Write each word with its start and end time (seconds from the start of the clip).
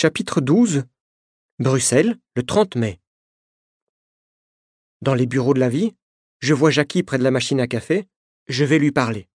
Chapitre 0.00 0.40
12 0.40 0.84
Bruxelles, 1.58 2.20
le 2.36 2.44
30 2.44 2.76
mai. 2.76 3.00
Dans 5.00 5.14
les 5.14 5.26
bureaux 5.26 5.54
de 5.54 5.58
la 5.58 5.68
vie, 5.68 5.96
je 6.38 6.54
vois 6.54 6.70
Jackie 6.70 7.02
près 7.02 7.18
de 7.18 7.24
la 7.24 7.32
machine 7.32 7.58
à 7.58 7.66
café. 7.66 8.06
Je 8.46 8.64
vais 8.64 8.78
lui 8.78 8.92
parler. 8.92 9.28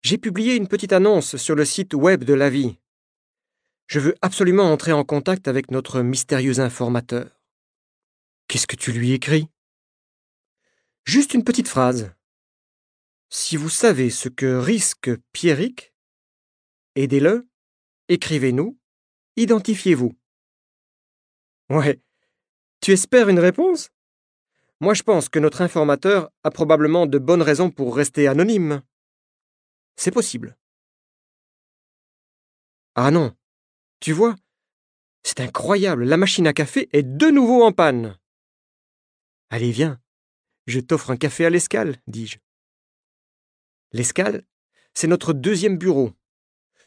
J'ai 0.00 0.16
publié 0.16 0.56
une 0.56 0.68
petite 0.68 0.94
annonce 0.94 1.36
sur 1.36 1.54
le 1.54 1.66
site 1.66 1.92
web 1.92 2.24
de 2.24 2.32
la 2.32 2.48
vie. 2.48 2.78
Je 3.88 4.00
veux 4.00 4.14
absolument 4.22 4.72
entrer 4.72 4.92
en 4.92 5.04
contact 5.04 5.48
avec 5.48 5.70
notre 5.70 6.00
mystérieux 6.00 6.58
informateur. 6.58 7.42
Qu'est-ce 8.48 8.66
que 8.66 8.74
tu 8.74 8.90
lui 8.90 9.12
écris? 9.12 9.48
Juste 11.04 11.34
une 11.34 11.44
petite 11.44 11.68
phrase. 11.68 12.14
Si 13.28 13.58
vous 13.58 13.68
savez 13.68 14.08
ce 14.08 14.30
que 14.30 14.56
risque 14.56 15.10
Pierrick, 15.34 15.92
aidez-le, 16.94 17.50
écrivez-nous, 18.08 18.79
identifiez-vous. 19.42 20.16
Ouais. 21.70 22.00
Tu 22.80 22.92
espères 22.92 23.28
une 23.28 23.38
réponse? 23.38 23.90
Moi 24.80 24.94
je 24.94 25.02
pense 25.02 25.28
que 25.28 25.38
notre 25.38 25.62
informateur 25.62 26.30
a 26.44 26.50
probablement 26.50 27.06
de 27.06 27.18
bonnes 27.18 27.42
raisons 27.42 27.70
pour 27.70 27.96
rester 27.96 28.28
anonyme. 28.28 28.82
C'est 29.96 30.10
possible. 30.10 30.56
Ah 32.94 33.10
non. 33.10 33.34
Tu 34.00 34.12
vois 34.12 34.36
C'est 35.22 35.40
incroyable, 35.40 36.04
la 36.04 36.16
machine 36.16 36.46
à 36.46 36.52
café 36.52 36.88
est 36.92 37.02
de 37.02 37.26
nouveau 37.26 37.62
en 37.62 37.72
panne. 37.72 38.18
Allez, 39.50 39.70
viens. 39.70 40.00
Je 40.66 40.80
t'offre 40.80 41.10
un 41.10 41.16
café 41.16 41.44
à 41.44 41.50
l'escale, 41.50 41.96
dis-je. 42.06 42.38
L'escale, 43.92 44.44
c'est 44.94 45.08
notre 45.08 45.32
deuxième 45.32 45.76
bureau. 45.76 46.12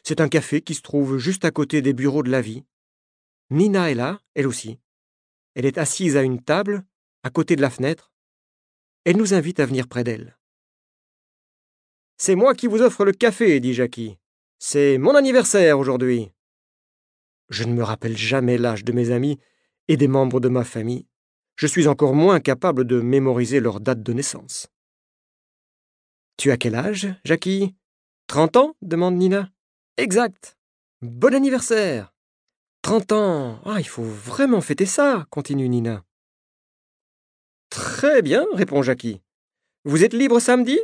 C'est 0.06 0.20
un 0.20 0.28
café 0.28 0.60
qui 0.60 0.74
se 0.74 0.82
trouve 0.82 1.16
juste 1.16 1.46
à 1.46 1.50
côté 1.50 1.80
des 1.80 1.94
bureaux 1.94 2.22
de 2.22 2.30
la 2.30 2.42
vie. 2.42 2.62
Nina 3.48 3.90
est 3.90 3.94
là, 3.94 4.20
elle 4.34 4.46
aussi. 4.46 4.78
Elle 5.54 5.64
est 5.64 5.78
assise 5.78 6.18
à 6.18 6.22
une 6.22 6.42
table, 6.42 6.84
à 7.22 7.30
côté 7.30 7.56
de 7.56 7.62
la 7.62 7.70
fenêtre. 7.70 8.12
Elle 9.04 9.16
nous 9.16 9.32
invite 9.32 9.60
à 9.60 9.66
venir 9.66 9.88
près 9.88 10.04
d'elle. 10.04 10.36
C'est 12.18 12.34
moi 12.34 12.54
qui 12.54 12.66
vous 12.66 12.82
offre 12.82 13.06
le 13.06 13.12
café, 13.12 13.58
dit 13.60 13.72
Jackie. 13.72 14.18
C'est 14.58 14.98
mon 14.98 15.14
anniversaire 15.14 15.78
aujourd'hui. 15.78 16.30
Je 17.48 17.64
ne 17.64 17.72
me 17.72 17.82
rappelle 17.82 18.16
jamais 18.16 18.58
l'âge 18.58 18.84
de 18.84 18.92
mes 18.92 19.10
amis 19.10 19.38
et 19.88 19.96
des 19.96 20.08
membres 20.08 20.40
de 20.40 20.48
ma 20.48 20.64
famille. 20.64 21.06
Je 21.56 21.66
suis 21.66 21.88
encore 21.88 22.14
moins 22.14 22.40
capable 22.40 22.84
de 22.84 23.00
mémoriser 23.00 23.60
leur 23.60 23.80
date 23.80 24.02
de 24.02 24.12
naissance. 24.12 24.68
Tu 26.36 26.50
as 26.50 26.58
quel 26.58 26.74
âge, 26.74 27.08
Jackie? 27.24 27.74
Trente 28.26 28.56
ans? 28.56 28.76
demande 28.82 29.16
Nina. 29.16 29.53
Exact. 29.96 30.56
Bon 31.02 31.32
anniversaire. 31.32 32.12
Trente 32.82 33.12
ans. 33.12 33.60
Ah, 33.64 33.78
il 33.78 33.86
faut 33.86 34.02
vraiment 34.02 34.60
fêter 34.60 34.86
ça, 34.86 35.26
continue 35.30 35.68
Nina. 35.68 36.04
Très 37.70 38.20
bien, 38.20 38.44
répond 38.54 38.82
Jackie. 38.82 39.22
Vous 39.84 40.02
êtes 40.02 40.12
libre 40.12 40.40
samedi? 40.40 40.80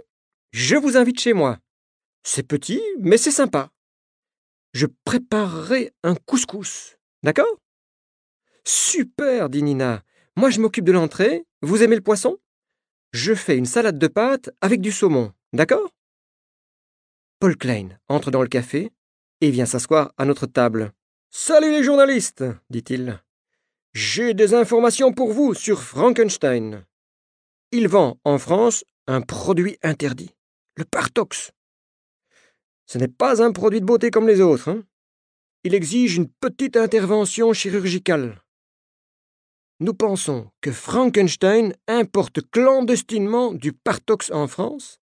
Je 0.52 0.76
vous 0.76 0.96
invite 0.96 1.18
chez 1.18 1.32
moi. 1.32 1.58
C'est 2.22 2.44
petit, 2.44 2.80
mais 3.00 3.16
c'est 3.16 3.32
sympa. 3.32 3.70
Je 4.74 4.86
préparerai 5.04 5.92
un 6.04 6.14
couscous. 6.14 6.96
D'accord? 7.24 7.58
Super, 8.64 9.48
dit 9.48 9.64
Nina. 9.64 10.04
Moi, 10.36 10.50
je 10.50 10.60
m'occupe 10.60 10.84
de 10.84 10.92
l'entrée. 10.92 11.44
Vous 11.62 11.82
aimez 11.82 11.96
le 11.96 12.02
poisson? 12.02 12.38
Je 13.12 13.34
fais 13.34 13.56
une 13.56 13.66
salade 13.66 13.98
de 13.98 14.06
pâtes 14.06 14.50
avec 14.60 14.80
du 14.80 14.92
saumon. 14.92 15.32
D'accord? 15.52 15.90
Paul 17.40 17.56
Klein 17.56 17.98
entre 18.08 18.30
dans 18.30 18.42
le 18.42 18.48
café 18.48 18.92
et 19.40 19.50
vient 19.50 19.66
s'asseoir 19.66 20.12
à 20.18 20.24
notre 20.24 20.46
table. 20.46 20.92
Salut 21.30 21.70
les 21.70 21.82
journalistes, 21.82 22.44
dit-il. 22.70 23.22
J'ai 23.92 24.34
des 24.34 24.54
informations 24.54 25.12
pour 25.12 25.32
vous 25.32 25.54
sur 25.54 25.82
Frankenstein. 25.82 26.84
Il 27.72 27.88
vend 27.88 28.18
en 28.24 28.38
France 28.38 28.84
un 29.06 29.20
produit 29.20 29.76
interdit, 29.82 30.34
le 30.76 30.84
Partox. 30.84 31.52
Ce 32.86 32.98
n'est 32.98 33.08
pas 33.08 33.42
un 33.42 33.52
produit 33.52 33.80
de 33.80 33.86
beauté 33.86 34.10
comme 34.10 34.26
les 34.26 34.40
autres. 34.40 34.68
Hein. 34.68 34.84
Il 35.64 35.74
exige 35.74 36.16
une 36.16 36.28
petite 36.28 36.76
intervention 36.76 37.52
chirurgicale. 37.52 38.42
Nous 39.78 39.94
pensons 39.94 40.50
que 40.60 40.72
Frankenstein 40.72 41.74
importe 41.88 42.40
clandestinement 42.50 43.52
du 43.52 43.72
Partox 43.72 44.30
en 44.30 44.46
France 44.46 45.00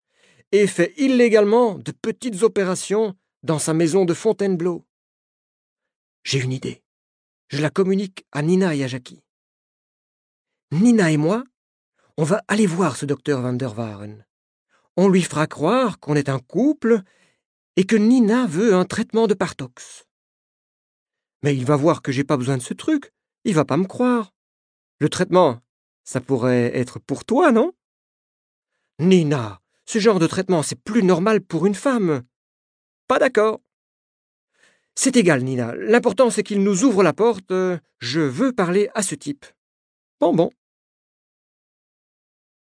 et 0.53 0.66
fait 0.66 0.92
illégalement 0.97 1.74
de 1.78 1.92
petites 1.92 2.42
opérations 2.42 3.16
dans 3.46 3.60
sa 3.60 3.72
maison 3.72 4.04
de 4.04 4.12
Fontainebleau. 4.12 4.84
J'ai 6.24 6.40
une 6.40 6.52
idée. 6.52 6.82
Je 7.48 7.62
la 7.62 7.70
communique 7.70 8.26
à 8.32 8.42
Nina 8.42 8.74
et 8.74 8.82
à 8.82 8.88
Jackie. 8.88 9.22
Nina 10.72 11.12
et 11.12 11.16
moi, 11.16 11.44
on 12.16 12.24
va 12.24 12.42
aller 12.48 12.66
voir 12.66 12.96
ce 12.96 13.06
docteur 13.06 13.40
Van 13.40 13.52
der 13.52 13.78
Waren. 13.78 14.26
On 14.96 15.08
lui 15.08 15.22
fera 15.22 15.46
croire 15.46 16.00
qu'on 16.00 16.16
est 16.16 16.28
un 16.28 16.40
couple 16.40 17.02
et 17.76 17.84
que 17.84 17.94
Nina 17.94 18.46
veut 18.46 18.74
un 18.74 18.84
traitement 18.84 19.28
de 19.28 19.34
Partox. 19.34 20.06
Mais 21.44 21.56
il 21.56 21.64
va 21.64 21.76
voir 21.76 22.02
que 22.02 22.10
j'ai 22.10 22.24
pas 22.24 22.36
besoin 22.36 22.56
de 22.56 22.62
ce 22.62 22.74
truc. 22.74 23.12
Il 23.44 23.54
va 23.54 23.64
pas 23.64 23.76
me 23.76 23.86
croire. 23.86 24.34
Le 24.98 25.08
traitement, 25.08 25.60
ça 26.02 26.20
pourrait 26.20 26.76
être 26.76 26.98
pour 26.98 27.24
toi, 27.24 27.52
non? 27.52 27.72
Nina, 28.98 29.60
ce 29.84 30.00
genre 30.00 30.18
de 30.18 30.26
traitement, 30.26 30.64
c'est 30.64 30.82
plus 30.82 31.04
normal 31.04 31.42
pour 31.42 31.64
une 31.66 31.76
femme. 31.76 32.24
Pas 33.08 33.18
d'accord. 33.18 33.60
C'est 34.94 35.16
égal, 35.16 35.42
Nina. 35.42 35.74
L'important, 35.76 36.30
c'est 36.30 36.42
qu'il 36.42 36.62
nous 36.62 36.84
ouvre 36.84 37.02
la 37.02 37.12
porte. 37.12 37.52
Je 37.98 38.20
veux 38.20 38.52
parler 38.52 38.88
à 38.94 39.02
ce 39.02 39.14
type. 39.14 39.44
Bon, 40.20 40.34
bon. 40.34 40.50